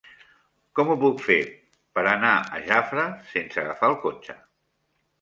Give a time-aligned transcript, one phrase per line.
[0.79, 1.37] Com ho puc fer
[1.99, 3.07] per anar a Jafre
[3.37, 4.41] sense agafar el cotxe?